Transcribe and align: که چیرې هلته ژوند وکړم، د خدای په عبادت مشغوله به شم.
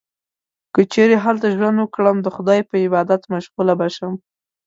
که 0.73 0.81
چیرې 0.93 1.15
هلته 1.25 1.47
ژوند 1.55 1.77
وکړم، 1.79 2.17
د 2.21 2.27
خدای 2.35 2.59
په 2.69 2.75
عبادت 2.85 3.21
مشغوله 3.33 3.73
به 3.79 3.87
شم. 3.95 4.13